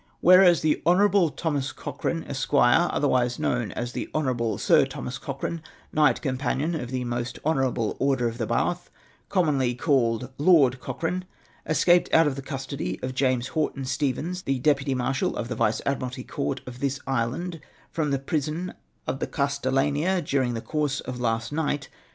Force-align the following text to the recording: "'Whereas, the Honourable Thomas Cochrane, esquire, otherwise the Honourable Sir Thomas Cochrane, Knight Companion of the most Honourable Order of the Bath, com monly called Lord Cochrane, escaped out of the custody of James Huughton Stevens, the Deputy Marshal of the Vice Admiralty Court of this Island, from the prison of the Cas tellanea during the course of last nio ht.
"'Whereas, 0.19 0.61
the 0.61 0.81
Honourable 0.83 1.29
Thomas 1.29 1.71
Cochrane, 1.71 2.23
esquire, 2.27 2.89
otherwise 2.91 3.37
the 3.37 4.09
Honourable 4.15 4.57
Sir 4.57 4.83
Thomas 4.87 5.19
Cochrane, 5.19 5.61
Knight 5.93 6.23
Companion 6.23 6.73
of 6.73 6.89
the 6.89 7.03
most 7.05 7.37
Honourable 7.45 7.97
Order 7.99 8.27
of 8.27 8.39
the 8.39 8.47
Bath, 8.47 8.89
com 9.29 9.45
monly 9.45 9.77
called 9.77 10.31
Lord 10.39 10.79
Cochrane, 10.79 11.25
escaped 11.67 12.11
out 12.11 12.25
of 12.25 12.35
the 12.35 12.41
custody 12.41 12.99
of 13.03 13.13
James 13.13 13.49
Huughton 13.49 13.85
Stevens, 13.85 14.41
the 14.41 14.57
Deputy 14.57 14.95
Marshal 14.95 15.35
of 15.35 15.49
the 15.49 15.55
Vice 15.55 15.83
Admiralty 15.85 16.23
Court 16.23 16.61
of 16.65 16.79
this 16.79 16.99
Island, 17.05 17.59
from 17.91 18.09
the 18.09 18.17
prison 18.17 18.73
of 19.05 19.19
the 19.19 19.27
Cas 19.27 19.59
tellanea 19.59 20.19
during 20.25 20.55
the 20.55 20.61
course 20.61 21.01
of 21.01 21.19
last 21.19 21.53
nio 21.53 21.77
ht. 21.79 21.87